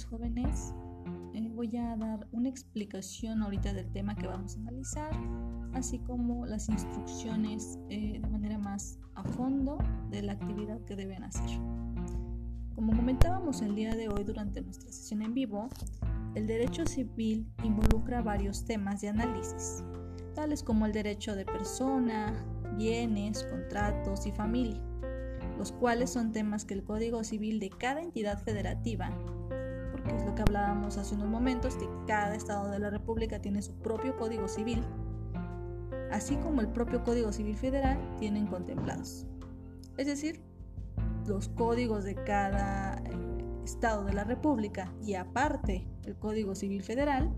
jóvenes. 0.00 0.74
Eh, 1.34 1.50
voy 1.54 1.76
a 1.76 1.96
dar 1.96 2.26
una 2.32 2.48
explicación 2.48 3.42
ahorita 3.42 3.74
del 3.74 3.90
tema 3.92 4.14
que 4.14 4.26
vamos 4.26 4.56
a 4.56 4.60
analizar, 4.60 5.10
así 5.74 5.98
como 5.98 6.46
las 6.46 6.68
instrucciones 6.68 7.78
eh, 7.90 8.18
de 8.20 8.28
manera 8.28 8.58
más 8.58 8.98
a 9.14 9.22
fondo 9.22 9.76
de 10.10 10.22
la 10.22 10.32
actividad 10.32 10.80
que 10.84 10.96
deben 10.96 11.22
hacer. 11.24 11.58
Como 12.74 12.96
comentábamos 12.96 13.60
el 13.60 13.74
día 13.74 13.94
de 13.94 14.08
hoy 14.08 14.24
durante 14.24 14.62
nuestra 14.62 14.90
sesión 14.90 15.22
en 15.22 15.34
vivo, 15.34 15.68
el 16.34 16.46
derecho 16.46 16.86
civil 16.86 17.46
involucra 17.62 18.22
varios 18.22 18.64
temas 18.64 19.02
de 19.02 19.08
análisis, 19.08 19.84
tales 20.34 20.62
como 20.62 20.86
el 20.86 20.92
derecho 20.92 21.36
de 21.36 21.44
persona, 21.44 22.32
bienes, 22.78 23.44
contratos 23.44 24.26
y 24.26 24.32
familia 24.32 24.82
los 25.58 25.72
cuales 25.72 26.10
son 26.10 26.32
temas 26.32 26.64
que 26.64 26.74
el 26.74 26.82
Código 26.82 27.22
Civil 27.24 27.60
de 27.60 27.70
cada 27.70 28.02
entidad 28.02 28.42
federativa, 28.42 29.16
porque 30.02 30.16
es 30.16 30.26
lo 30.26 30.34
que 30.34 30.42
hablábamos 30.42 30.96
hace 30.98 31.14
unos 31.14 31.28
momentos, 31.28 31.76
que 31.76 31.88
cada 32.06 32.34
Estado 32.34 32.70
de 32.70 32.78
la 32.78 32.90
República 32.90 33.40
tiene 33.40 33.62
su 33.62 33.72
propio 33.74 34.16
Código 34.16 34.48
Civil, 34.48 34.82
así 36.10 36.36
como 36.36 36.60
el 36.60 36.68
propio 36.68 37.02
Código 37.04 37.32
Civil 37.32 37.56
Federal 37.56 37.98
tienen 38.18 38.46
contemplados. 38.46 39.26
Es 39.96 40.06
decir, 40.06 40.40
los 41.26 41.48
códigos 41.48 42.04
de 42.04 42.14
cada 42.14 42.96
eh, 43.04 43.10
Estado 43.64 44.04
de 44.04 44.12
la 44.12 44.24
República 44.24 44.92
y 45.02 45.14
aparte 45.14 45.86
el 46.04 46.16
Código 46.16 46.54
Civil 46.54 46.82
Federal 46.82 47.32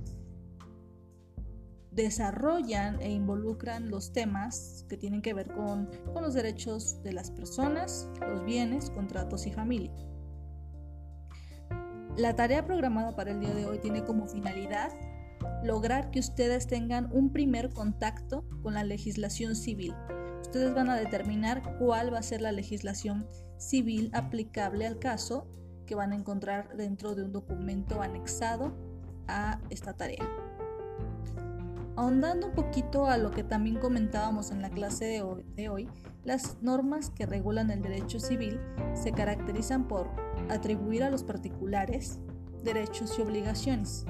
desarrollan 1.90 3.01
e 3.01 3.12
involucran 3.12 3.90
los 3.90 4.12
temas 4.12 4.84
que 4.88 4.96
tienen 4.96 5.23
que 5.23 5.34
ver 5.34 5.52
con, 5.52 5.88
los 6.20 6.34
derechos 6.34 7.02
de 7.02 7.12
las 7.12 7.30
personas, 7.30 8.09
los 8.20 8.45
bienes, 8.45 8.90
contratos 8.90 9.46
y 9.46 9.52
familia. 9.52 9.92
La 12.16 12.37
tarea 12.37 12.65
programada 12.65 13.16
para 13.16 13.32
el 13.32 13.40
día 13.40 13.52
de 13.52 13.66
hoy 13.66 13.80
tiene 13.80 14.04
como 14.04 14.26
finalidad 14.26 14.93
lograr 15.65 16.12
que 16.12 16.21
ustedes 16.21 16.68
tengan 16.68 17.09
un 17.12 17.32
primer 17.32 17.71
contacto 17.71 18.45
con 18.62 18.74
la 18.74 18.84
legislación 18.84 19.56
civil. 19.56 19.95
Ustedes 20.40 20.73
van 20.74 20.90
a 20.90 20.96
determinar 20.96 21.76
cuál 21.79 22.15
va 22.15 22.18
a 22.18 22.23
ser 22.23 22.40
la 22.40 22.52
legislación 22.52 23.26
civil 23.59 24.10
aplicable 24.12 24.87
al 24.87 25.01
caso 25.01 25.48
que 25.87 25.96
van 25.96 26.12
a 26.12 26.16
encontrar 26.16 26.76
dentro 26.76 27.16
de 27.16 27.24
un 27.24 27.32
documento 27.32 28.01
anexado 28.01 28.73
a 29.26 29.59
esta 29.71 29.95
tarea. 29.95 30.43
Ahondando 31.96 32.48
un 32.48 32.52
poquito 32.54 33.06
a 33.06 33.18
lo 33.18 33.30
que 33.30 33.45
también 33.45 33.78
comentábamos 33.78 34.50
en 34.50 34.62
la 34.62 34.70
clase 34.70 35.23
de 35.54 35.68
hoy, 35.68 35.88
las 36.24 36.60
normas 36.60 37.10
que 37.10 37.24
regulan 37.24 37.70
el 37.70 37.82
derecho 37.82 38.18
civil 38.18 38.59
se 38.95 39.12
caracterizan 39.12 39.87
por 39.87 40.10
atribuir 40.48 41.04
a 41.04 41.10
los 41.10 41.22
particulares 41.22 42.18
derechos 42.65 43.16
y 43.18 43.22
obligaciones. 43.22 44.06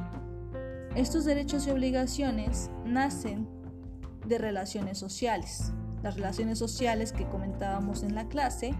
Estos 0.96 1.26
derechos 1.26 1.66
y 1.66 1.70
obligaciones 1.70 2.70
nacen 2.86 3.48
de 4.26 4.38
relaciones 4.38 4.96
sociales. 4.96 5.72
Las 6.02 6.14
relaciones 6.14 6.58
sociales 6.58 7.12
que 7.12 7.28
comentábamos 7.28 8.02
en 8.02 8.14
la 8.14 8.28
clase 8.28 8.74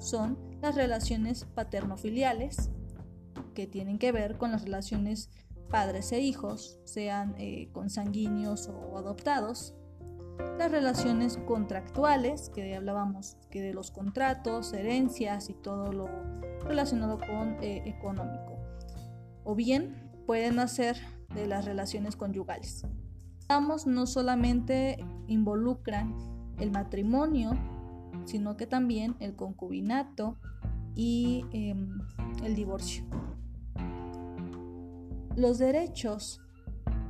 son 0.00 0.38
las 0.60 0.74
relaciones 0.74 1.44
paterno-filiales, 1.44 2.70
que 3.54 3.66
tienen 3.66 3.98
que 3.98 4.12
ver 4.12 4.36
con 4.36 4.52
las 4.52 4.64
relaciones 4.64 5.30
padres 5.70 6.12
e 6.12 6.20
hijos, 6.20 6.78
sean 6.84 7.34
eh, 7.38 7.70
consanguíneos 7.72 8.68
o 8.68 8.98
adoptados, 8.98 9.74
las 10.58 10.70
relaciones 10.70 11.38
contractuales, 11.46 12.50
que 12.50 12.74
hablábamos 12.74 13.36
que 13.50 13.62
de 13.62 13.72
los 13.72 13.90
contratos, 13.90 14.72
herencias 14.72 15.48
y 15.48 15.54
todo 15.54 15.92
lo 15.92 16.08
relacionado 16.64 17.18
con 17.18 17.62
eh, 17.62 17.82
económico, 17.86 18.58
o 19.44 19.54
bien 19.54 20.10
pueden 20.26 20.56
nacer 20.56 20.96
de 21.34 21.46
las 21.46 21.64
relaciones 21.64 22.16
conyugales. 22.16 22.86
Ambos 23.48 23.86
no 23.86 24.06
solamente 24.06 24.98
involucran 25.26 26.14
el 26.58 26.70
matrimonio, 26.70 27.52
sino 28.24 28.56
que 28.56 28.66
también 28.66 29.16
el 29.20 29.34
concubinato 29.34 30.36
y 30.94 31.44
em, 31.52 32.00
el 32.44 32.54
divorcio. 32.54 33.04
Los 35.40 35.56
derechos 35.56 36.38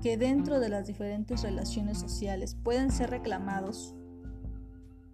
que 0.03 0.17
dentro 0.17 0.61
de 0.61 0.69
las 0.69 0.87
diferentes 0.87 1.43
relaciones 1.43 1.99
sociales 1.99 2.57
pueden 2.63 2.93
ser 2.93 3.11
reclamados 3.11 3.97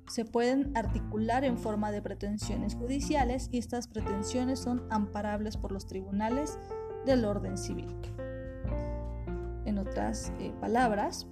se 0.06 0.27
pueden 0.27 0.77
articular 0.77 1.43
en 1.43 1.56
forma 1.56 1.91
de 1.91 2.03
pretensiones 2.03 2.75
judiciales 2.75 3.49
y 3.50 3.56
estas 3.56 3.88
pretensiones 3.88 4.59
son 4.59 4.87
amparables 4.91 5.56
por 5.56 5.72
los 5.72 5.87
tribunales 5.87 6.59
del 7.06 7.25
orden 7.25 7.56
civil. 7.56 7.88
En 9.65 9.78
otras 9.78 10.31
eh, 10.38 10.53
palabras, 10.60 11.26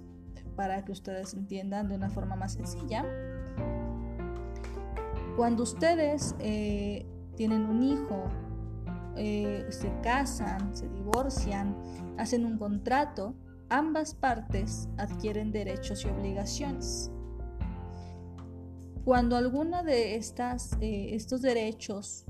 para 0.55 0.83
que 0.85 0.91
ustedes 0.91 1.35
entiendan 1.35 1.87
de 1.87 1.97
una 1.97 2.09
forma 2.09 2.35
más 2.35 2.53
sencilla, 2.53 3.05
cuando 5.37 5.61
ustedes 5.61 6.33
eh, 6.39 7.05
tienen 7.35 7.61
un 7.67 7.83
hijo 7.83 8.23
eh, 9.17 9.65
se 9.69 9.89
casan, 10.01 10.75
se 10.75 10.89
divorcian, 10.89 11.75
hacen 12.17 12.45
un 12.45 12.57
contrato, 12.57 13.33
ambas 13.69 14.13
partes 14.13 14.89
adquieren 14.97 15.51
derechos 15.51 16.03
y 16.03 16.09
obligaciones. 16.09 17.11
Cuando 19.05 19.37
alguna 19.37 19.83
de 19.83 20.15
estas, 20.15 20.73
eh, 20.81 21.15
estos 21.15 21.41
derechos 21.41 22.25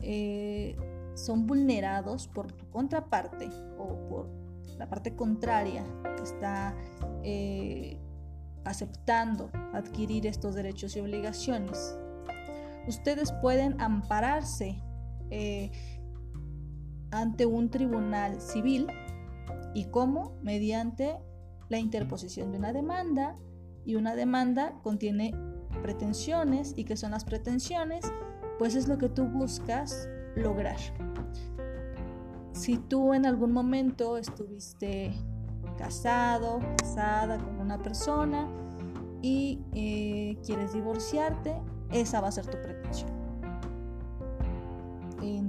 eh, 0.00 0.76
son 1.14 1.46
vulnerados 1.46 2.28
por 2.28 2.52
tu 2.52 2.70
contraparte 2.70 3.50
o 3.76 4.08
por 4.08 4.30
la 4.78 4.88
parte 4.88 5.14
contraria 5.14 5.84
que 6.16 6.22
está 6.22 6.74
aceptando 8.64 9.50
adquirir 9.74 10.26
estos 10.26 10.54
derechos 10.54 10.96
y 10.96 11.00
obligaciones, 11.00 11.98
ustedes 12.86 13.32
pueden 13.42 13.78
ampararse 13.80 14.80
ante 17.10 17.46
un 17.46 17.70
tribunal 17.70 18.40
civil 18.40 18.86
y 19.74 19.86
cómo 19.86 20.36
mediante 20.42 21.18
la 21.68 21.78
interposición 21.78 22.52
de 22.52 22.58
una 22.58 22.72
demanda 22.72 23.36
y 23.84 23.96
una 23.96 24.14
demanda 24.14 24.74
contiene 24.82 25.34
pretensiones 25.82 26.74
y 26.76 26.84
que 26.84 26.96
son 26.96 27.12
las 27.12 27.24
pretensiones 27.24 28.12
pues 28.58 28.74
es 28.74 28.88
lo 28.88 28.98
que 28.98 29.08
tú 29.08 29.24
buscas 29.24 30.08
lograr. 30.34 30.78
Si 32.52 32.76
tú 32.76 33.14
en 33.14 33.24
algún 33.24 33.52
momento 33.52 34.18
estuviste 34.18 35.12
casado 35.78 36.58
casada 36.76 37.38
con 37.38 37.60
una 37.60 37.78
persona 37.78 38.48
y 39.22 39.60
eh, 39.74 40.36
quieres 40.44 40.72
divorciarte 40.72 41.56
esa 41.92 42.20
va 42.20 42.28
a 42.28 42.32
ser 42.32 42.46
tu 42.46 42.60
pretensión. 42.60 43.10
en 43.12 43.17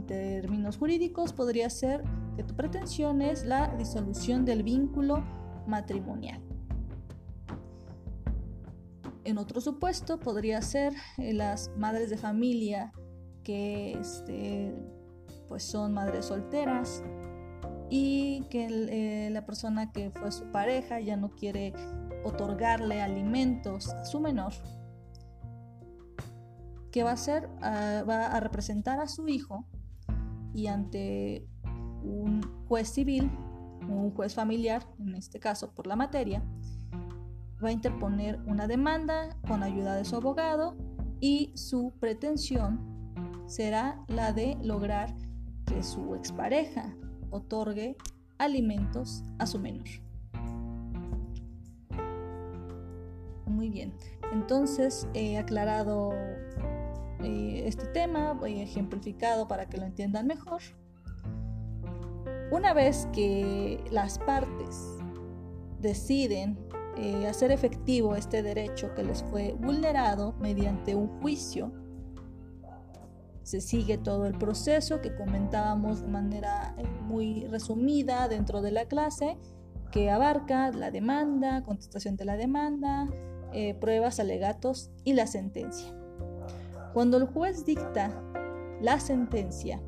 términos 0.10 0.78
jurídicos 0.78 1.34
podría 1.34 1.70
ser 1.70 2.04
que 2.36 2.44
tu 2.44 2.56
pretensión 2.56 3.22
es 3.22 3.46
la 3.46 3.76
disolución 3.78 4.44
del 4.44 4.64
vínculo 4.64 5.24
matrimonial. 5.68 6.42
En 9.24 9.38
otro 9.38 9.62
supuesto 9.62 10.20
podría 10.20 10.62
ser 10.64 10.94
eh, 11.20 11.34
las 11.34 11.70
madres 11.78 12.10
de 12.10 12.18
familia 12.18 12.92
que 13.44 13.94
este, 13.94 14.76
pues 15.48 15.64
son 15.64 15.94
madres 15.94 16.26
solteras 16.26 17.04
y 17.92 18.42
que 18.50 18.66
eh, 18.70 19.30
la 19.30 19.46
persona 19.46 19.92
que 19.92 20.10
fue 20.10 20.32
su 20.32 20.52
pareja 20.52 21.00
ya 21.00 21.18
no 21.18 21.30
quiere 21.30 21.74
otorgarle 22.24 23.02
alimentos 23.02 23.90
a 23.90 24.06
su 24.06 24.20
menor 24.20 24.54
que 26.92 27.04
va 27.04 27.12
a 27.12 27.16
ah, 27.62 28.04
va 28.10 28.28
a 28.28 28.40
representar 28.40 29.00
a 29.00 29.08
su 29.08 29.28
hijo 29.28 29.66
y 30.54 30.68
ante 30.68 31.48
un 32.04 32.42
juez 32.68 32.90
civil, 32.90 33.30
un 33.88 34.12
juez 34.12 34.34
familiar, 34.34 34.86
en 35.00 35.16
este 35.16 35.40
caso 35.40 35.72
por 35.74 35.88
la 35.88 35.96
materia, 35.96 36.44
va 37.64 37.70
a 37.70 37.72
interponer 37.72 38.40
una 38.46 38.68
demanda 38.68 39.36
con 39.48 39.64
ayuda 39.64 39.96
de 39.96 40.06
su 40.06 40.16
abogado 40.16 40.76
y 41.20 41.52
su 41.56 41.94
pretensión 42.00 42.80
será 43.48 44.00
la 44.08 44.32
de 44.32 44.58
lograr 44.62 45.14
que 45.66 45.84
su 45.84 46.16
expareja 46.16 46.96
otorgue 47.32 47.98
alimentos 48.38 49.24
a 49.38 49.46
su 49.46 49.60
menor. 49.60 49.88
Muy 53.46 53.70
bien, 53.70 53.94
entonces 54.32 55.08
he 55.14 55.38
aclarado 55.38 56.12
eh, 57.24 57.64
este 57.66 57.86
tema, 57.88 58.34
voy 58.34 58.62
ejemplificado 58.62 59.48
para 59.48 59.68
que 59.68 59.78
lo 59.78 59.86
entiendan 59.86 60.28
mejor. 60.28 60.62
Una 62.52 62.74
vez 62.74 63.08
que 63.14 63.84
las 63.92 64.18
partes 64.20 64.98
deciden 65.80 66.58
eh, 66.98 67.28
hacer 67.28 67.52
efectivo 67.52 68.16
este 68.16 68.44
derecho 68.44 68.94
que 68.96 69.04
les 69.04 69.24
fue 69.24 69.56
vulnerado 69.60 70.34
mediante 70.40 70.96
un 70.96 71.08
juicio, 71.22 71.72
se 73.50 73.62
sigue 73.62 73.98
todo 73.98 74.28
el 74.28 74.38
proceso 74.38 75.02
que 75.02 75.16
comentábamos 75.16 76.02
de 76.02 76.08
manera 76.08 76.76
eh, 76.78 76.84
muy 77.02 77.48
resumida 77.48 78.28
dentro 78.28 78.62
de 78.62 78.72
la 78.72 78.86
clase, 78.86 79.38
que 79.92 80.12
abarca 80.12 80.72
la 80.72 80.92
demanda, 80.92 81.64
contestación 81.64 82.16
de 82.16 82.26
la 82.26 82.38
demanda, 82.38 83.08
eh, 83.52 83.74
pruebas, 83.74 84.20
alegatos 84.20 84.92
y 85.04 85.14
la 85.14 85.26
sentencia. 85.26 85.99
Cuando 86.94 87.18
el 87.18 87.28
juez 87.28 87.66
dicta 87.66 88.12
la 88.82 89.00
sentencia, 89.00 89.82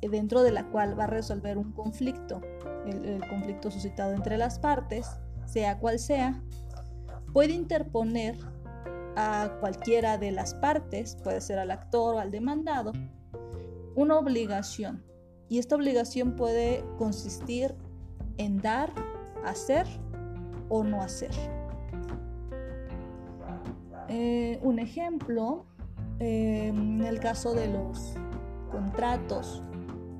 eh, 0.00 0.08
dentro 0.08 0.42
de 0.42 0.52
la 0.52 0.68
cual 0.70 0.98
va 0.98 1.04
a 1.04 1.08
resolver 1.08 1.58
un 1.58 1.72
conflicto, 1.72 2.40
el 2.86 3.22
conflicto 3.28 3.70
suscitado 3.70 4.12
entre 4.12 4.36
las 4.36 4.58
partes, 4.58 5.06
sea 5.46 5.78
cual 5.78 5.98
sea, 5.98 6.42
puede 7.32 7.52
interponer 7.52 8.36
a 9.16 9.50
cualquiera 9.60 10.18
de 10.18 10.32
las 10.32 10.54
partes, 10.54 11.16
puede 11.22 11.40
ser 11.40 11.58
al 11.58 11.70
actor 11.70 12.14
o 12.14 12.18
al 12.18 12.30
demandado, 12.30 12.92
una 13.94 14.18
obligación. 14.18 15.04
Y 15.48 15.58
esta 15.58 15.76
obligación 15.76 16.34
puede 16.34 16.84
consistir 16.96 17.74
en 18.38 18.60
dar, 18.62 18.92
hacer 19.44 19.86
o 20.68 20.82
no 20.82 21.02
hacer. 21.02 21.30
Eh, 24.14 24.58
un 24.62 24.78
ejemplo, 24.78 25.64
eh, 26.20 26.66
en 26.66 27.00
el 27.00 27.18
caso 27.18 27.54
de 27.54 27.66
los 27.66 28.12
contratos, 28.70 29.62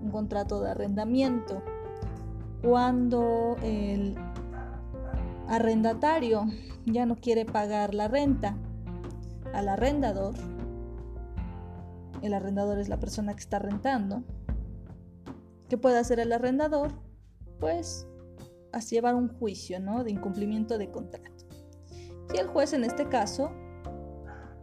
un 0.03 0.11
contrato 0.11 0.63
de 0.63 0.71
arrendamiento, 0.71 1.63
cuando 2.63 3.57
el 3.63 4.17
arrendatario 5.47 6.47
ya 6.87 7.05
no 7.05 7.17
quiere 7.17 7.45
pagar 7.45 7.93
la 7.93 8.09
renta 8.09 8.57
al 9.53 9.69
arrendador, 9.69 10.37
el 12.23 12.33
arrendador 12.33 12.79
es 12.79 12.89
la 12.89 12.99
persona 12.99 13.35
que 13.35 13.41
está 13.41 13.59
rentando, 13.59 14.23
¿qué 15.69 15.77
puede 15.77 15.99
hacer 15.99 16.19
el 16.19 16.33
arrendador? 16.33 16.93
Pues 17.61 18.07
así 18.73 18.95
llevar 18.95 19.17
un 19.17 19.29
juicio 19.29 19.81
¿no? 19.81 20.03
de 20.03 20.13
incumplimiento 20.13 20.79
de 20.79 20.91
contrato. 20.91 21.45
Y 22.33 22.39
el 22.39 22.47
juez 22.47 22.73
en 22.73 22.85
este 22.85 23.11
caso 23.11 23.51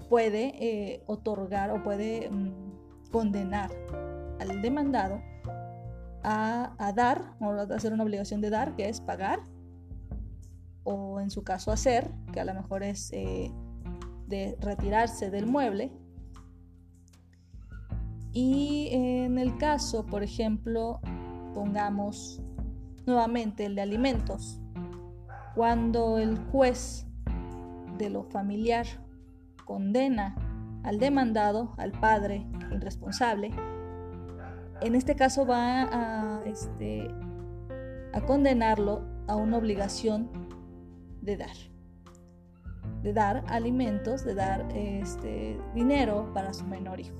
puede 0.09 0.53
eh, 0.59 1.03
otorgar 1.05 1.71
o 1.71 1.83
puede 1.83 2.29
mm, 2.29 3.11
condenar 3.11 3.71
al 4.39 4.61
demandado 4.61 5.21
a, 6.23 6.91
dar, 6.95 7.35
o 7.39 7.51
a 7.51 7.61
hacer 7.61 7.93
una 7.93 8.03
obligación 8.03 8.41
de 8.41 8.49
dar, 8.49 8.75
que 8.75 8.89
es 8.89 8.99
pagar, 8.99 9.39
o 10.83 11.19
en 11.19 11.29
su 11.29 11.43
caso 11.43 11.71
hacer, 11.71 12.11
que 12.33 12.39
a 12.39 12.45
lo 12.45 12.53
mejor 12.53 12.83
es 12.83 13.11
eh, 13.13 13.51
de 14.27 14.57
retirarse 14.59 15.29
del 15.29 15.47
mueble. 15.47 15.91
Y 18.31 18.89
en 18.91 19.37
el 19.37 19.57
caso, 19.57 20.05
por 20.05 20.23
ejemplo, 20.23 20.99
pongamos 21.53 22.41
nuevamente 23.05 23.65
el 23.65 23.75
de 23.75 23.81
alimentos, 23.81 24.59
cuando 25.55 26.17
el 26.17 26.37
juez 26.37 27.07
de 27.97 28.09
lo 28.09 28.23
familiar 28.23 28.85
condena 29.69 30.33
al 30.83 30.97
demandado, 30.97 31.75
al 31.77 31.91
padre, 31.91 32.47
el 32.71 32.81
responsable, 32.81 33.51
en 34.81 34.95
este 34.95 35.15
caso 35.15 35.45
va 35.45 35.83
a, 35.83 36.41
este, 36.45 37.07
condenarlo 38.25 39.05
a 39.27 39.35
una 39.35 39.57
obligación 39.57 40.27
de 41.21 41.37
dar. 41.37 41.55
De 43.03 43.13
dar 43.13 43.43
alimentos, 43.47 44.25
de 44.25 44.33
dar 44.33 44.65
este, 44.73 45.61
dinero 45.75 46.31
para 46.33 46.51
su 46.51 46.65
menor 46.65 46.99
hijo. 46.99 47.15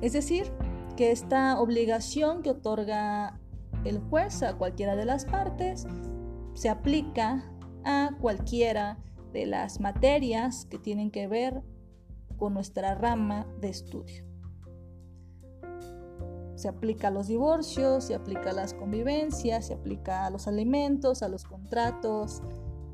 Es 0.00 0.14
decir, 0.14 0.50
que 0.96 1.12
esta 1.12 1.60
obligación 1.60 2.42
que 2.42 2.50
otorga 2.50 3.38
el 3.84 4.00
juez 4.00 4.42
a 4.42 4.54
cualquiera 4.54 4.96
de 4.96 5.04
las 5.04 5.26
partes 5.26 5.86
se 6.54 6.68
aplica 6.68 7.49
a 7.84 8.10
cualquiera 8.20 8.98
de 9.32 9.46
las 9.46 9.80
materias 9.80 10.66
que 10.66 10.78
tienen 10.78 11.10
que 11.10 11.28
ver 11.28 11.62
con 12.36 12.54
nuestra 12.54 12.94
rama 12.94 13.46
de 13.60 13.68
estudio 13.68 14.30
se 16.60 16.68
aplica 16.68 17.08
a 17.08 17.10
los 17.10 17.26
divorcios, 17.26 18.04
se 18.04 18.14
aplica 18.14 18.50
a 18.50 18.52
las 18.52 18.74
convivencias, 18.74 19.68
se 19.68 19.74
aplica 19.74 20.26
a 20.26 20.30
los 20.30 20.46
alimentos, 20.46 21.22
a 21.22 21.28
los 21.28 21.44
contratos, 21.44 22.42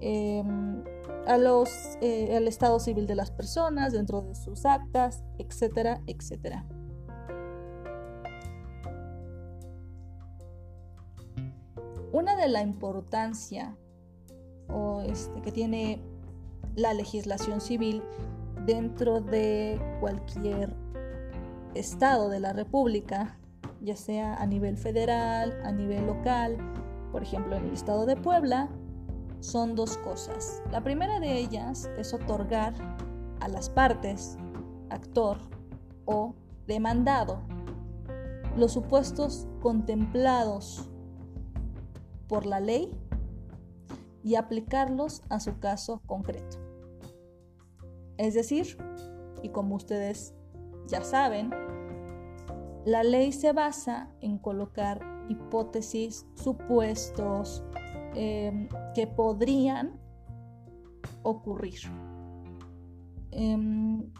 em, 0.00 0.84
a 1.26 1.36
los, 1.36 1.68
eh, 2.00 2.36
al 2.36 2.46
estado 2.46 2.78
civil 2.78 3.08
de 3.08 3.16
las 3.16 3.32
personas 3.32 3.92
dentro 3.92 4.22
de 4.22 4.36
sus 4.36 4.64
actas, 4.64 5.24
etcétera, 5.38 6.00
etcétera. 6.06 6.64
Una 12.12 12.36
de 12.36 12.48
la 12.48 12.62
importancia 12.62 13.76
este, 15.06 15.40
que 15.42 15.52
tiene 15.52 16.00
la 16.74 16.94
legislación 16.94 17.60
civil 17.60 18.02
dentro 18.66 19.20
de 19.20 19.80
cualquier 20.00 20.74
estado 21.74 22.28
de 22.28 22.40
la 22.40 22.52
República 22.52 23.38
ya 23.80 23.96
sea 23.96 24.34
a 24.34 24.46
nivel 24.46 24.76
federal, 24.76 25.58
a 25.64 25.72
nivel 25.72 26.06
local, 26.06 26.56
por 27.12 27.22
ejemplo 27.22 27.56
en 27.56 27.66
el 27.66 27.72
estado 27.72 28.06
de 28.06 28.16
Puebla, 28.16 28.68
son 29.40 29.74
dos 29.74 29.96
cosas. 29.98 30.62
La 30.72 30.82
primera 30.82 31.20
de 31.20 31.38
ellas 31.38 31.88
es 31.96 32.12
otorgar 32.12 32.74
a 33.40 33.48
las 33.48 33.70
partes, 33.70 34.36
actor 34.90 35.38
o 36.04 36.34
demandado, 36.66 37.40
los 38.56 38.72
supuestos 38.72 39.46
contemplados 39.60 40.88
por 42.28 42.46
la 42.46 42.60
ley 42.60 42.92
y 44.26 44.34
aplicarlos 44.34 45.22
a 45.28 45.38
su 45.38 45.60
caso 45.60 46.02
concreto. 46.04 46.58
Es 48.18 48.34
decir, 48.34 48.76
y 49.40 49.50
como 49.50 49.76
ustedes 49.76 50.34
ya 50.88 51.04
saben, 51.04 51.50
la 52.84 53.04
ley 53.04 53.30
se 53.30 53.52
basa 53.52 54.10
en 54.20 54.38
colocar 54.38 55.00
hipótesis, 55.28 56.26
supuestos 56.34 57.62
em, 58.16 58.68
que 58.96 59.06
podrían 59.06 60.00
ocurrir. 61.22 61.78
Em, 63.30 64.12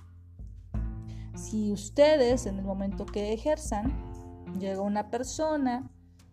si 1.35 1.73
ustedes 1.73 2.47
en 2.47 2.61
el 2.61 2.65
momento 2.65 3.07
que 3.07 3.33
ejerzan, 3.33 3.93
llega 4.61 4.81
una 4.83 5.11
persona, 5.11 5.91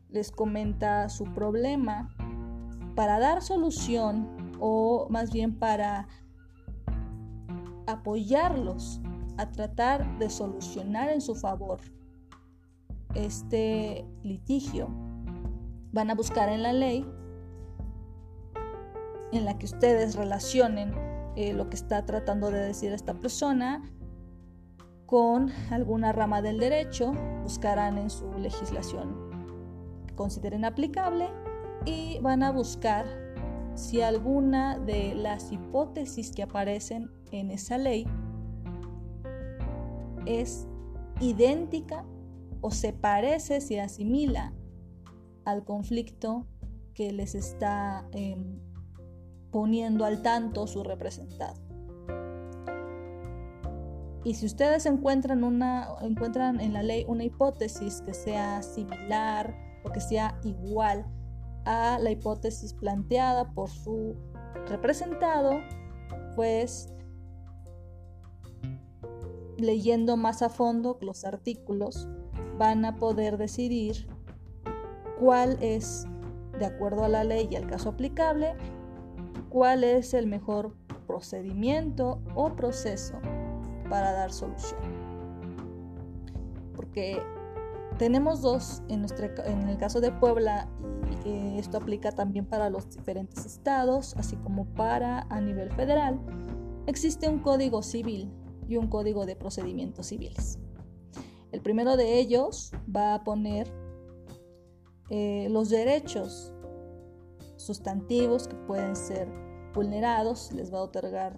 les 0.09 0.29
comenta 0.29 1.09
su 1.09 1.23
problema, 1.33 2.15
para 2.95 3.19
dar 3.19 3.41
solución 3.41 4.55
o 4.59 5.07
más 5.09 5.31
bien 5.31 5.57
para 5.57 6.07
apoyarlos 7.87 9.01
a 9.37 9.51
tratar 9.51 10.19
de 10.19 10.29
solucionar 10.29 11.09
en 11.09 11.21
su 11.21 11.35
favor 11.35 11.79
este 13.15 14.05
litigio, 14.23 14.89
van 15.91 16.09
a 16.09 16.15
buscar 16.15 16.49
en 16.49 16.63
la 16.63 16.73
ley 16.73 17.05
en 19.31 19.45
la 19.45 19.57
que 19.57 19.65
ustedes 19.65 20.15
relacionen 20.15 20.93
eh, 21.35 21.53
lo 21.53 21.69
que 21.69 21.75
está 21.75 22.05
tratando 22.05 22.51
de 22.51 22.59
decir 22.59 22.93
esta 22.93 23.15
persona 23.15 23.81
con 25.07 25.51
alguna 25.71 26.11
rama 26.11 26.41
del 26.41 26.59
derecho, 26.59 27.13
buscarán 27.41 27.97
en 27.97 28.09
su 28.09 28.31
legislación 28.33 29.31
que 30.07 30.15
consideren 30.15 30.65
aplicable 30.65 31.29
y 31.85 32.19
van 32.19 32.43
a 32.43 32.51
buscar 32.51 33.05
si 33.75 34.01
alguna 34.01 34.77
de 34.79 35.15
las 35.15 35.51
hipótesis 35.51 36.31
que 36.31 36.43
aparecen 36.43 37.09
en 37.31 37.51
esa 37.51 37.77
ley 37.77 38.05
es 40.25 40.67
idéntica 41.19 42.05
o 42.61 42.71
se 42.71 42.93
parece, 42.93 43.61
se 43.61 43.81
asimila 43.81 44.53
al 45.45 45.65
conflicto 45.65 46.47
que 46.93 47.11
les 47.11 47.35
está 47.35 48.07
em, 48.11 48.59
poniendo 49.51 50.05
al 50.05 50.21
tanto 50.21 50.67
su 50.67 50.83
representado. 50.83 51.61
Y 54.23 54.35
si 54.35 54.45
ustedes 54.45 54.85
encuentran, 54.85 55.43
una, 55.43 55.89
encuentran 56.01 56.61
en 56.61 56.71
la 56.71 56.83
ley 56.83 57.03
una 57.07 57.25
hipótesis 57.25 58.01
que 58.01 58.13
sea 58.13 58.61
similar 58.61 59.53
o 59.83 59.91
que 59.91 59.99
sea 59.99 60.39
igual 60.43 61.05
a 61.65 61.99
la 61.99 62.11
hipótesis 62.11 62.73
planteada 62.73 63.51
por 63.53 63.69
su 63.69 64.15
representado, 64.67 65.59
pues 66.35 66.93
leyendo 69.57 70.17
más 70.17 70.41
a 70.41 70.49
fondo 70.49 70.97
los 71.01 71.25
artículos, 71.25 72.07
van 72.57 72.85
a 72.85 72.95
poder 72.95 73.37
decidir 73.37 74.07
cuál 75.19 75.57
es, 75.61 76.05
de 76.59 76.65
acuerdo 76.65 77.03
a 77.03 77.09
la 77.09 77.23
ley 77.23 77.47
y 77.49 77.55
al 77.55 77.67
caso 77.67 77.89
aplicable, 77.89 78.55
cuál 79.49 79.83
es 79.83 80.13
el 80.13 80.27
mejor 80.27 80.75
procedimiento 81.07 82.21
o 82.35 82.55
proceso 82.55 83.15
para 83.89 84.11
dar 84.11 84.31
solución. 84.31 84.79
Porque 86.75 87.21
tenemos 87.97 88.41
dos 88.41 88.81
en, 88.89 89.01
nuestro, 89.01 89.27
en 89.45 89.69
el 89.69 89.77
caso 89.77 90.01
de 90.01 90.11
Puebla 90.11 90.67
y 91.02 91.02
esto 91.25 91.77
aplica 91.77 92.11
también 92.11 92.45
para 92.45 92.69
los 92.69 92.89
diferentes 92.89 93.45
estados, 93.45 94.15
así 94.17 94.35
como 94.37 94.65
para 94.65 95.21
a 95.29 95.39
nivel 95.39 95.71
federal. 95.71 96.19
Existe 96.85 97.29
un 97.29 97.39
código 97.39 97.81
civil 97.81 98.29
y 98.67 98.77
un 98.77 98.87
código 98.87 99.25
de 99.25 99.35
procedimientos 99.35 100.07
civiles. 100.07 100.59
El 101.51 101.61
primero 101.61 101.95
de 101.97 102.19
ellos 102.19 102.71
va 102.93 103.13
a 103.13 103.23
poner 103.23 103.71
eh, 105.09 105.47
los 105.49 105.69
derechos 105.69 106.53
sustantivos 107.57 108.47
que 108.47 108.55
pueden 108.55 108.95
ser 108.95 109.27
vulnerados, 109.73 110.51
les 110.51 110.73
va 110.73 110.79
a 110.79 110.83
otorgar 110.83 111.35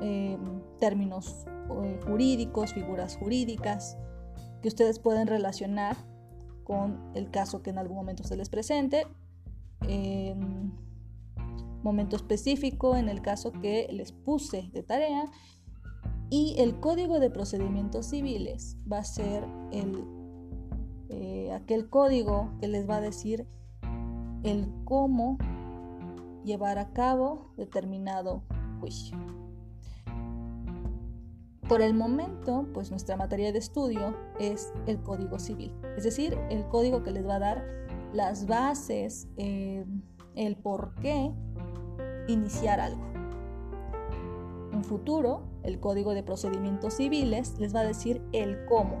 eh, 0.00 0.38
términos 0.78 1.46
eh, 1.84 2.00
jurídicos, 2.06 2.74
figuras 2.74 3.16
jurídicas 3.16 3.96
que 4.60 4.68
ustedes 4.68 4.98
pueden 4.98 5.26
relacionar 5.26 5.96
con 6.64 7.12
el 7.14 7.30
caso 7.30 7.62
que 7.62 7.70
en 7.70 7.78
algún 7.78 7.96
momento 7.96 8.24
se 8.24 8.36
les 8.36 8.48
presente. 8.48 9.06
En 9.86 10.72
momento 11.84 12.16
específico, 12.16 12.96
en 12.96 13.08
el 13.08 13.20
caso 13.20 13.52
que 13.52 13.86
les 13.92 14.10
puse 14.10 14.70
de 14.72 14.82
tarea. 14.82 15.30
Y 16.30 16.56
el 16.58 16.80
código 16.80 17.20
de 17.20 17.30
procedimientos 17.30 18.06
civiles 18.06 18.78
va 18.90 18.98
a 18.98 19.04
ser 19.04 19.44
el, 19.70 20.04
eh, 21.10 21.52
aquel 21.52 21.88
código 21.88 22.50
que 22.58 22.66
les 22.66 22.88
va 22.88 22.96
a 22.96 23.00
decir 23.00 23.46
el 24.42 24.66
cómo 24.84 25.38
llevar 26.44 26.78
a 26.78 26.92
cabo 26.92 27.52
determinado 27.56 28.42
juicio. 28.80 29.43
Por 31.68 31.80
el 31.80 31.94
momento, 31.94 32.66
pues 32.74 32.90
nuestra 32.90 33.16
materia 33.16 33.50
de 33.50 33.58
estudio 33.58 34.14
es 34.38 34.72
el 34.86 35.02
Código 35.02 35.38
Civil, 35.38 35.74
es 35.96 36.04
decir, 36.04 36.38
el 36.50 36.68
código 36.68 37.02
que 37.02 37.10
les 37.10 37.26
va 37.26 37.36
a 37.36 37.38
dar 37.38 37.64
las 38.12 38.46
bases, 38.46 39.28
eh, 39.38 39.86
el 40.34 40.56
por 40.56 40.94
qué 40.96 41.32
iniciar 42.28 42.80
algo. 42.80 43.02
En 44.72 44.84
futuro, 44.84 45.44
el 45.62 45.80
Código 45.80 46.12
de 46.12 46.22
Procedimientos 46.22 46.94
Civiles 46.94 47.58
les 47.58 47.74
va 47.74 47.80
a 47.80 47.84
decir 47.84 48.20
el 48.32 48.66
cómo, 48.66 48.98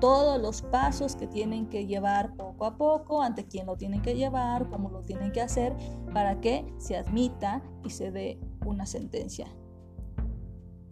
todos 0.00 0.40
los 0.40 0.62
pasos 0.62 1.16
que 1.16 1.26
tienen 1.26 1.68
que 1.68 1.86
llevar 1.86 2.36
poco 2.36 2.64
a 2.64 2.76
poco, 2.76 3.22
ante 3.22 3.44
quién 3.46 3.66
lo 3.66 3.76
tienen 3.76 4.02
que 4.02 4.14
llevar, 4.14 4.68
cómo 4.70 4.88
lo 4.88 5.02
tienen 5.02 5.32
que 5.32 5.40
hacer, 5.40 5.74
para 6.12 6.40
que 6.40 6.64
se 6.78 6.96
admita 6.96 7.60
y 7.84 7.90
se 7.90 8.12
dé 8.12 8.38
una 8.64 8.86
sentencia 8.86 9.48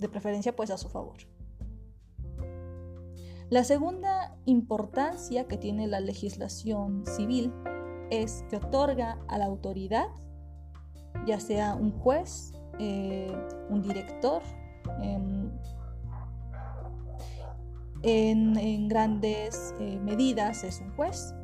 de 0.02 0.08
preferencia 0.08 0.54
pues 0.54 0.70
a 0.70 0.76
su 0.76 0.88
favor. 0.88 1.16
La 3.48 3.64
segunda 3.64 4.36
importancia 4.46 5.46
que 5.46 5.56
tiene 5.56 5.86
la 5.86 6.00
legislación 6.00 7.04
civil 7.06 7.52
es 8.10 8.44
que 8.48 8.56
otorga 8.56 9.18
a 9.28 9.38
la 9.38 9.46
autoridad, 9.46 10.08
ya 11.26 11.38
sea 11.38 11.74
un 11.74 11.92
juez, 11.92 12.52
eh, 12.78 13.30
un 13.68 13.82
director, 13.82 14.42
em, 15.02 15.50
en, 18.02 18.88
grandes 18.88 19.74
eh, 19.80 19.98
medidas 20.00 20.64
es 20.64 20.80
un 20.80 20.90
juez, 20.96 21.34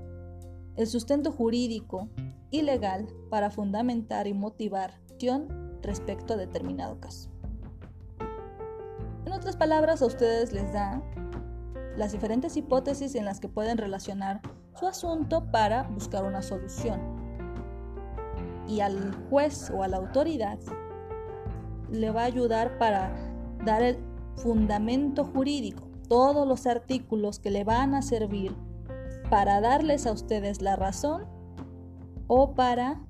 el 0.76 0.86
sustento 0.86 1.30
jurídico 1.30 2.08
y 2.50 2.62
legal 2.62 3.06
para 3.30 3.50
fundamentar 3.50 4.26
y 4.26 4.34
motivar 4.34 4.94
respecto 5.82 6.34
a 6.34 6.36
determinado 6.36 7.00
caso. 7.00 7.30
Otras 9.48 9.56
palabras, 9.56 10.02
a 10.02 10.06
ustedes 10.06 10.52
les 10.52 10.74
da 10.74 11.00
las 11.96 12.12
diferentes 12.12 12.54
hipótesis 12.58 13.14
en 13.14 13.24
las 13.24 13.40
que 13.40 13.48
pueden 13.48 13.78
relacionar 13.78 14.42
su 14.78 14.86
asunto 14.86 15.50
para 15.50 15.84
buscar 15.84 16.26
una 16.26 16.42
solución. 16.42 17.00
Y 18.68 18.80
al 18.80 19.14
juez 19.30 19.70
o 19.70 19.82
a 19.82 19.88
la 19.88 19.96
autoridad 19.96 20.58
le 21.90 22.10
va 22.10 22.24
a 22.24 22.24
ayudar 22.26 22.76
para 22.76 23.10
dar 23.64 23.82
el 23.82 23.96
fundamento 24.36 25.24
jurídico, 25.24 25.88
todos 26.10 26.46
los 26.46 26.66
artículos 26.66 27.38
que 27.38 27.50
le 27.50 27.64
van 27.64 27.94
a 27.94 28.02
servir 28.02 28.54
para 29.30 29.62
darles 29.62 30.06
a 30.06 30.12
ustedes 30.12 30.60
la 30.60 30.76
razón 30.76 31.24
o 32.26 32.54
para 32.54 33.00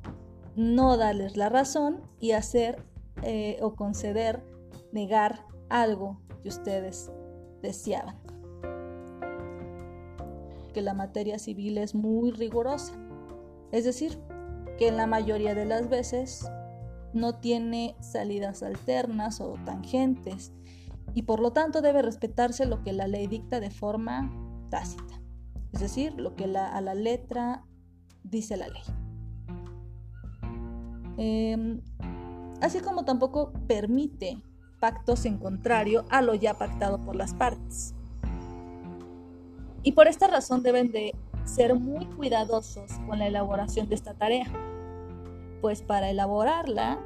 no 0.54 0.96
darles 0.98 1.36
la 1.36 1.48
razón 1.48 2.00
y 2.20 2.30
hacer 2.30 2.84
eh, 3.24 3.58
o 3.60 3.74
conceder, 3.74 4.44
negar 4.92 5.44
algo 5.68 6.20
que 6.42 6.48
ustedes 6.48 7.10
deseaban. 7.62 8.16
Que 10.72 10.82
la 10.82 10.94
materia 10.94 11.38
civil 11.38 11.78
es 11.78 11.94
muy 11.94 12.30
rigurosa. 12.30 12.94
Es 13.72 13.84
decir, 13.84 14.18
que 14.78 14.88
en 14.88 14.96
la 14.96 15.06
mayoría 15.06 15.54
de 15.54 15.66
las 15.66 15.88
veces 15.88 16.50
no 17.12 17.34
tiene 17.34 17.96
salidas 18.00 18.62
alternas 18.62 19.40
o 19.40 19.54
tangentes 19.64 20.52
y 21.14 21.22
por 21.22 21.40
lo 21.40 21.52
tanto 21.52 21.80
debe 21.80 22.02
respetarse 22.02 22.66
lo 22.66 22.82
que 22.82 22.92
la 22.92 23.08
ley 23.08 23.26
dicta 23.26 23.60
de 23.60 23.70
forma 23.70 24.30
tácita, 24.70 25.20
es 25.72 25.80
decir, 25.80 26.14
lo 26.14 26.36
que 26.36 26.44
a 26.44 26.80
la 26.80 26.94
letra 26.94 27.64
dice 28.22 28.56
la 28.56 28.68
ley. 28.68 28.82
Em, 31.16 31.80
así 32.60 32.80
como 32.80 33.04
tampoco 33.04 33.52
permite 33.66 34.40
pactos 34.80 35.24
en 35.24 35.38
contrario 35.38 36.04
a 36.10 36.22
lo 36.22 36.34
ya 36.34 36.54
pactado 36.54 36.98
por 36.98 37.16
las 37.16 37.34
partes. 37.34 37.94
Y 39.82 39.92
por 39.92 40.08
esta 40.08 40.26
razón 40.26 40.62
deben 40.62 40.92
de 40.92 41.14
ser 41.44 41.74
muy 41.74 42.06
cuidadosos 42.06 42.92
con 43.06 43.18
la 43.18 43.26
elaboración 43.26 43.88
de 43.88 43.94
esta 43.94 44.14
tarea, 44.14 44.46
pues 45.60 45.82
para 45.82 46.10
elaborarla 46.10 46.98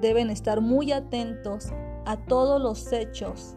deben 0.00 0.30
estar 0.30 0.60
muy 0.60 0.92
atentos 0.92 1.68
a 2.06 2.16
todos 2.16 2.60
los 2.60 2.92
hechos 2.92 3.56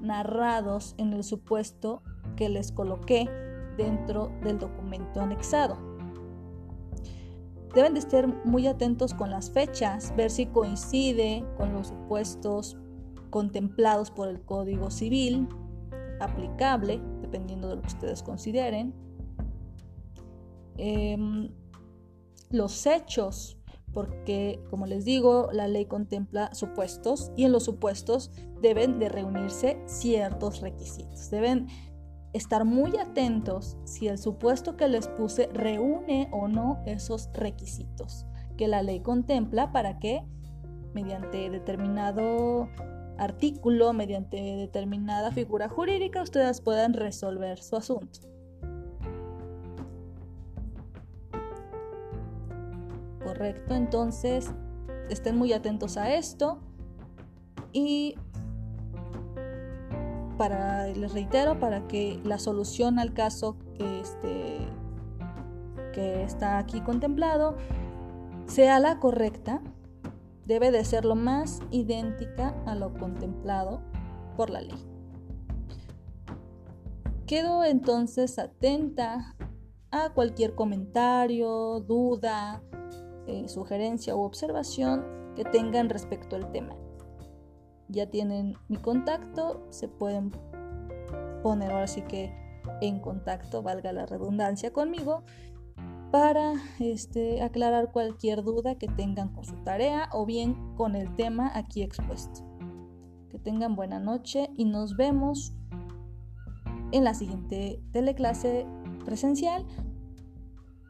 narrados 0.00 0.94
en 0.98 1.12
el 1.12 1.24
supuesto 1.24 2.02
que 2.36 2.48
les 2.48 2.72
coloqué 2.72 3.28
dentro 3.76 4.32
del 4.42 4.58
documento 4.58 5.20
anexado. 5.20 5.76
Deben 7.74 7.94
de 7.94 8.00
estar 8.00 8.26
muy 8.44 8.66
atentos 8.66 9.14
con 9.14 9.30
las 9.30 9.50
fechas, 9.50 10.14
ver 10.16 10.30
si 10.30 10.46
coincide 10.46 11.44
con 11.56 11.72
los 11.72 11.88
supuestos 11.88 12.76
contemplados 13.32 14.12
por 14.12 14.28
el 14.28 14.42
Código 14.42 14.92
Civil, 14.92 15.48
aplicable, 16.20 17.00
dependiendo 17.22 17.68
de 17.68 17.76
lo 17.76 17.82
que 17.82 17.88
ustedes 17.88 18.22
consideren. 18.22 18.94
Em, 20.76 21.50
los 22.50 22.86
hechos, 22.86 23.58
porque 23.92 24.62
como 24.70 24.86
les 24.86 25.04
digo, 25.04 25.48
la 25.52 25.66
ley 25.66 25.86
contempla 25.86 26.54
supuestos 26.54 27.32
y 27.36 27.44
en 27.44 27.52
los 27.52 27.64
supuestos 27.64 28.30
deben 28.60 28.98
de 28.98 29.08
reunirse 29.08 29.82
ciertos 29.86 30.60
requisitos. 30.60 31.30
Deben 31.30 31.66
estar 32.34 32.64
muy 32.64 32.96
atentos 32.98 33.76
si 33.84 34.08
el 34.08 34.18
supuesto 34.18 34.76
que 34.76 34.88
les 34.88 35.08
puse 35.08 35.48
reúne 35.52 36.28
o 36.32 36.48
no 36.48 36.82
esos 36.86 37.30
requisitos 37.32 38.26
que 38.56 38.68
la 38.68 38.82
ley 38.82 39.00
contempla 39.00 39.72
para 39.72 39.98
que 39.98 40.22
mediante 40.94 41.50
determinado 41.50 42.68
artículo, 43.22 43.92
mediante 43.92 44.36
determinada 44.36 45.30
figura 45.30 45.68
jurídica, 45.68 46.22
ustedes 46.22 46.60
puedan 46.60 46.92
resolver 46.92 47.58
su 47.58 47.76
asunto. 47.76 48.20
Correcto, 53.24 53.74
entonces 53.74 54.52
estén 55.08 55.36
muy 55.36 55.52
atentos 55.52 55.96
a 55.96 56.14
esto 56.14 56.58
y 57.72 58.16
para 60.36 60.88
les 60.88 61.12
reitero 61.12 61.58
para 61.60 61.86
que 61.86 62.20
la 62.24 62.38
solución 62.38 62.98
al 62.98 63.14
caso 63.14 63.56
que 63.78 64.00
este 64.00 64.58
que 65.92 66.24
está 66.24 66.58
aquí 66.58 66.80
contemplado 66.80 67.56
sea 68.46 68.80
la 68.80 68.98
correcta 68.98 69.60
debe 70.46 70.70
de 70.70 70.84
ser 70.84 71.04
lo 71.04 71.14
más 71.14 71.60
idéntica 71.70 72.54
a 72.66 72.74
lo 72.74 72.92
contemplado 72.94 73.80
por 74.36 74.50
la 74.50 74.60
ley. 74.60 74.78
Quedo 77.26 77.64
entonces 77.64 78.38
atenta 78.38 79.36
a 79.90 80.10
cualquier 80.10 80.54
comentario, 80.54 81.80
duda, 81.80 82.62
eh, 83.26 83.48
sugerencia 83.48 84.16
u 84.16 84.22
observación 84.22 85.04
que 85.36 85.44
tengan 85.44 85.88
respecto 85.88 86.36
al 86.36 86.50
tema. 86.50 86.76
Ya 87.88 88.10
tienen 88.10 88.56
mi 88.68 88.78
contacto, 88.78 89.66
se 89.70 89.88
pueden 89.88 90.32
poner 91.42 91.72
ahora 91.72 91.86
sí 91.86 92.02
que 92.02 92.34
en 92.80 93.00
contacto, 93.00 93.62
valga 93.62 93.92
la 93.92 94.06
redundancia 94.06 94.72
conmigo, 94.72 95.22
para 96.12 96.52
este, 96.78 97.42
aclarar 97.42 97.90
cualquier 97.90 98.44
duda 98.44 98.74
que 98.76 98.86
tengan 98.86 99.30
con 99.30 99.44
su 99.44 99.56
tarea 99.64 100.10
o 100.12 100.26
bien 100.26 100.54
con 100.76 100.94
el 100.94 101.16
tema 101.16 101.50
aquí 101.54 101.82
expuesto. 101.82 102.44
Que 103.30 103.38
tengan 103.38 103.74
buena 103.74 103.98
noche 103.98 104.50
y 104.54 104.66
nos 104.66 104.94
vemos 104.94 105.54
en 106.92 107.04
la 107.04 107.14
siguiente 107.14 107.80
teleclase 107.92 108.66
presencial. 109.06 109.64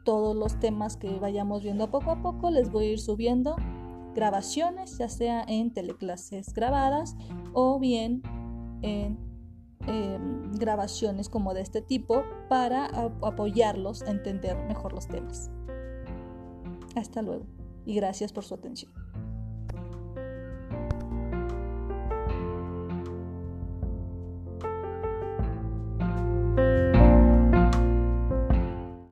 Todos 0.03 0.35
los 0.35 0.59
temas 0.59 0.97
que 0.97 1.17
vayamos 1.19 1.63
viendo 1.63 1.89
poco 1.89 2.11
a 2.11 2.21
poco 2.21 2.51
les 2.51 2.69
voy 2.69 2.87
a 2.87 2.91
ir 2.91 2.99
subiendo 2.99 3.55
grabaciones, 4.13 4.97
ya 4.97 5.07
sea 5.07 5.45
en 5.47 5.73
teleclases 5.73 6.53
grabadas 6.53 7.15
o 7.53 7.79
bien 7.79 8.21
en 8.81 9.17
em, 9.87 10.51
grabaciones 10.53 11.29
como 11.29 11.53
de 11.53 11.61
este 11.61 11.81
tipo 11.81 12.23
para 12.49 12.85
apoyarlos 13.21 14.01
a 14.03 14.11
entender 14.11 14.57
mejor 14.67 14.93
los 14.93 15.07
temas. 15.07 15.51
Hasta 16.95 17.21
luego 17.21 17.45
y 17.85 17.95
gracias 17.95 18.31
por 18.31 18.43
su 18.43 18.53
atención. 18.53 19.02